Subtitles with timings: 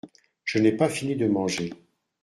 [0.45, 1.71] Je n’ai pas fini de manger.